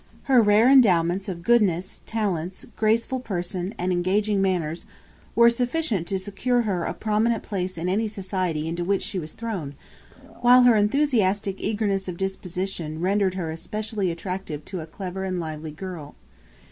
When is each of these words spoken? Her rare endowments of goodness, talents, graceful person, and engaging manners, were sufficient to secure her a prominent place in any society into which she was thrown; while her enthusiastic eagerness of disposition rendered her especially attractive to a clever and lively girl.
Her 0.23 0.41
rare 0.41 0.67
endowments 0.67 1.29
of 1.29 1.43
goodness, 1.43 2.01
talents, 2.07 2.65
graceful 2.75 3.19
person, 3.19 3.75
and 3.77 3.91
engaging 3.91 4.41
manners, 4.41 4.85
were 5.35 5.51
sufficient 5.51 6.07
to 6.07 6.17
secure 6.17 6.63
her 6.63 6.85
a 6.85 6.93
prominent 6.95 7.43
place 7.43 7.77
in 7.77 7.87
any 7.87 8.07
society 8.07 8.67
into 8.67 8.83
which 8.83 9.03
she 9.03 9.19
was 9.19 9.33
thrown; 9.33 9.75
while 10.39 10.63
her 10.63 10.75
enthusiastic 10.75 11.61
eagerness 11.61 12.07
of 12.07 12.17
disposition 12.17 12.99
rendered 12.99 13.35
her 13.35 13.51
especially 13.51 14.09
attractive 14.09 14.65
to 14.65 14.79
a 14.79 14.87
clever 14.87 15.23
and 15.23 15.39
lively 15.39 15.71
girl. 15.71 16.15